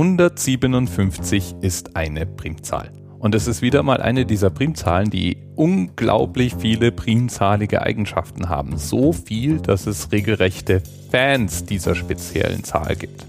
157 0.00 1.56
ist 1.60 1.94
eine 1.94 2.24
Primzahl. 2.24 2.90
Und 3.18 3.34
es 3.34 3.46
ist 3.46 3.60
wieder 3.60 3.82
mal 3.82 4.00
eine 4.00 4.24
dieser 4.24 4.48
Primzahlen, 4.48 5.10
die 5.10 5.36
unglaublich 5.56 6.54
viele 6.58 6.90
primzahlige 6.90 7.82
Eigenschaften 7.82 8.48
haben. 8.48 8.78
So 8.78 9.12
viel, 9.12 9.58
dass 9.58 9.86
es 9.86 10.10
regelrechte 10.10 10.82
Fans 11.10 11.66
dieser 11.66 11.94
speziellen 11.94 12.64
Zahl 12.64 12.96
gibt. 12.96 13.26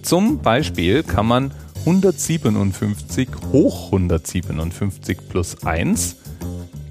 Zum 0.00 0.38
Beispiel 0.38 1.02
kann 1.02 1.26
man 1.26 1.50
157 1.80 3.28
hoch 3.52 3.92
157 3.92 5.28
plus 5.28 5.62
1 5.62 6.16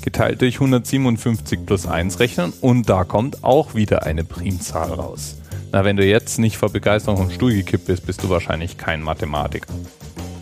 geteilt 0.04 0.42
durch 0.42 0.56
157 0.58 1.66
plus 1.66 1.88
1 1.88 2.20
rechnen 2.20 2.54
und 2.62 2.88
da 2.88 3.04
kommt 3.04 3.44
auch 3.44 3.74
wieder 3.74 4.04
eine 4.04 4.26
Primzahl 4.26 4.92
raus. 4.92 5.38
Na, 5.74 5.84
wenn 5.84 5.98
du 5.98 6.06
jetzt 6.06 6.38
nicht 6.38 6.58
vor 6.58 6.70
Begeisterung 6.70 7.18
vom 7.18 7.32
Stuhl 7.32 7.52
gekippt 7.52 7.88
bist, 7.88 8.06
bist 8.06 8.22
du 8.22 8.30
wahrscheinlich 8.30 8.78
kein 8.78 9.02
Mathematiker. 9.02 9.74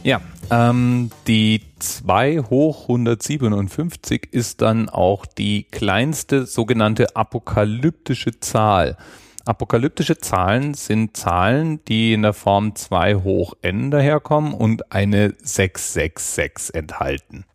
Ja, 0.04 0.20
ähm, 0.52 1.10
die 1.26 1.62
2 1.80 2.40
hoch 2.50 2.90
157 2.90 4.28
ist 4.34 4.62
dann 4.62 4.90
auch 4.90 5.26
die 5.26 5.64
kleinste 5.72 6.46
sogenannte 6.46 7.16
apokalyptische 7.16 8.42
Zahl. 8.42 8.98
Apokalyptische 9.46 10.18
Zahlen 10.18 10.74
sind 10.74 11.16
Zahlen, 11.16 11.80
die 11.86 12.12
in 12.12 12.24
der 12.24 12.34
Form 12.34 12.76
2 12.76 13.16
hoch 13.16 13.54
n 13.62 13.90
daherkommen 13.90 14.54
und 14.54 14.92
eine 14.92 15.34
666 15.42 16.76
enthalten. 16.76 17.46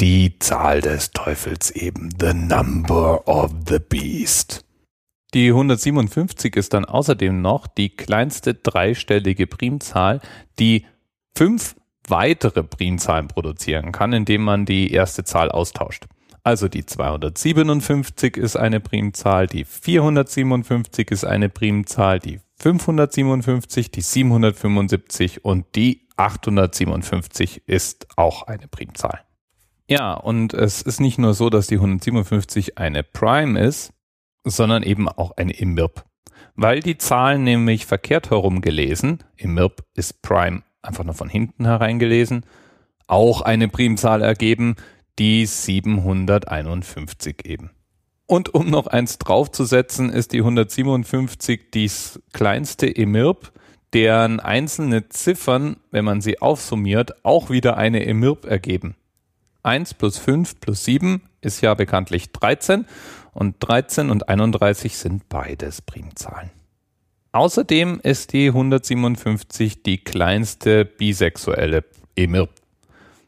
Die 0.00 0.38
Zahl 0.38 0.82
des 0.82 1.10
Teufels 1.10 1.72
eben, 1.72 2.10
the 2.20 2.32
number 2.32 3.26
of 3.26 3.50
the 3.68 3.80
beast. 3.80 4.63
Die 5.34 5.48
157 5.48 6.54
ist 6.54 6.74
dann 6.74 6.84
außerdem 6.84 7.42
noch 7.42 7.66
die 7.66 7.88
kleinste 7.88 8.54
dreistellige 8.54 9.48
Primzahl, 9.48 10.20
die 10.60 10.86
fünf 11.36 11.74
weitere 12.06 12.62
Primzahlen 12.62 13.26
produzieren 13.26 13.90
kann, 13.90 14.12
indem 14.12 14.42
man 14.42 14.64
die 14.64 14.92
erste 14.92 15.24
Zahl 15.24 15.50
austauscht. 15.50 16.04
Also 16.44 16.68
die 16.68 16.86
257 16.86 18.36
ist 18.36 18.54
eine 18.54 18.78
Primzahl, 18.78 19.48
die 19.48 19.64
457 19.64 21.10
ist 21.10 21.24
eine 21.24 21.48
Primzahl, 21.48 22.20
die 22.20 22.38
557, 22.60 23.90
die 23.90 24.02
775 24.02 25.44
und 25.44 25.66
die 25.74 26.06
857 26.16 27.62
ist 27.66 28.06
auch 28.16 28.44
eine 28.44 28.68
Primzahl. 28.68 29.20
Ja, 29.88 30.14
und 30.14 30.54
es 30.54 30.80
ist 30.80 31.00
nicht 31.00 31.18
nur 31.18 31.34
so, 31.34 31.50
dass 31.50 31.66
die 31.66 31.76
157 31.76 32.78
eine 32.78 33.02
Prime 33.02 33.58
ist, 33.58 33.93
sondern 34.44 34.82
eben 34.82 35.08
auch 35.08 35.36
eine 35.36 35.52
IMIRP. 35.52 36.04
Weil 36.54 36.80
die 36.80 36.98
Zahlen 36.98 37.42
nämlich 37.42 37.86
verkehrt 37.86 38.30
herum 38.30 38.60
gelesen, 38.60 39.18
IMIRP 39.36 39.82
ist 39.94 40.22
Prime 40.22 40.62
einfach 40.82 41.04
nur 41.04 41.14
von 41.14 41.28
hinten 41.28 41.64
hereingelesen, 41.64 42.44
auch 43.06 43.40
eine 43.40 43.68
Primzahl 43.68 44.22
ergeben, 44.22 44.76
die 45.18 45.46
751 45.46 47.44
eben. 47.44 47.70
Und 48.26 48.54
um 48.54 48.70
noch 48.70 48.86
eins 48.86 49.18
draufzusetzen, 49.18 50.10
ist 50.10 50.32
die 50.32 50.38
157 50.38 51.70
die 51.72 51.90
kleinste 52.32 52.94
EMIRP, 52.94 53.52
deren 53.92 54.40
einzelne 54.40 55.08
Ziffern, 55.08 55.76
wenn 55.90 56.04
man 56.04 56.20
sie 56.20 56.40
aufsummiert, 56.40 57.24
auch 57.24 57.50
wieder 57.50 57.76
eine 57.76 58.04
EMIRP 58.06 58.44
ergeben. 58.46 58.96
1 59.62 59.94
plus 59.94 60.18
5 60.18 60.60
plus 60.60 60.84
7 60.84 61.22
ist 61.44 61.60
ja 61.60 61.74
bekanntlich 61.74 62.32
13 62.32 62.86
und 63.32 63.56
13 63.60 64.10
und 64.10 64.28
31 64.28 64.96
sind 64.96 65.28
beides 65.28 65.82
Primzahlen. 65.82 66.50
Außerdem 67.32 67.98
ist 68.00 68.32
die 68.32 68.46
157 68.46 69.82
die 69.82 69.98
kleinste 69.98 70.84
bisexuelle 70.84 71.84
EMIRP, 72.14 72.50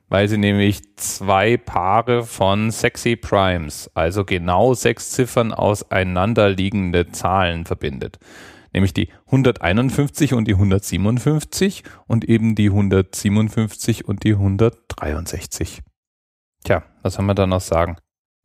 weil 0.08 0.28
sie 0.28 0.38
nämlich 0.38 0.94
zwei 0.94 1.56
Paare 1.56 2.22
von 2.22 2.70
sexy 2.70 3.16
Primes, 3.16 3.90
also 3.94 4.24
genau 4.24 4.74
sechs 4.74 5.10
Ziffern 5.10 5.52
auseinanderliegende 5.52 7.08
Zahlen 7.10 7.64
verbindet. 7.64 8.20
Nämlich 8.72 8.94
die 8.94 9.08
151 9.26 10.34
und 10.34 10.46
die 10.46 10.54
157 10.54 11.82
und 12.06 12.24
eben 12.26 12.54
die 12.54 12.68
157 12.68 14.04
und 14.04 14.22
die 14.22 14.34
163. 14.34 15.82
Tja, 16.62 16.84
was 17.02 17.18
haben 17.18 17.26
wir 17.26 17.34
da 17.34 17.48
noch 17.48 17.60
sagen? 17.60 17.96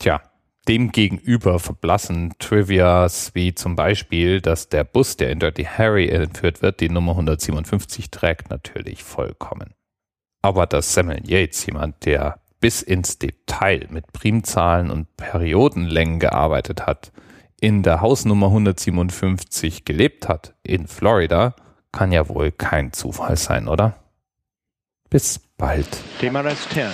Tja, 0.02 0.20
Demgegenüber 0.68 1.60
verblassen 1.60 2.34
Trivias 2.40 3.36
wie 3.36 3.54
zum 3.54 3.76
Beispiel, 3.76 4.42
dass 4.42 4.68
der 4.68 4.84
Bus, 4.84 5.16
der 5.16 5.30
in 5.30 5.38
Dirty 5.38 5.64
Harry 5.64 6.10
entführt 6.10 6.64
wird, 6.64 6.80
die 6.80 6.90
Nummer 6.90 7.12
157 7.12 8.10
trägt, 8.10 8.50
natürlich 8.50 9.04
vollkommen. 9.04 9.76
Aber 10.42 10.66
dass 10.66 10.96
Samuel 10.96 11.22
Yates, 11.30 11.68
jemand, 11.68 12.04
der 12.06 12.40
bis 12.60 12.82
ins 12.82 13.20
Detail 13.20 13.90
mit 13.92 14.12
Primzahlen 14.12 14.90
und 14.90 15.16
Periodenlängen 15.18 16.20
gearbeitet 16.20 16.88
hat, 16.88 17.12
in 17.60 17.84
der 17.84 18.02
Hausnummer 18.02 18.48
157 18.48 19.86
gelebt 19.86 20.28
hat, 20.28 20.56
in 20.64 20.88
Florida, 20.88 21.56
kann 21.92 22.12
ja 22.12 22.28
wohl 22.28 22.52
kein 22.52 22.92
Zufall 22.92 23.38
sein, 23.38 23.68
oder? 23.68 23.98
Bis 25.12 25.38
bald. 25.58 25.90
TMRS 26.20 26.70
10, 26.70 26.88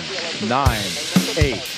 9, 0.46 0.60
8, 0.60 1.77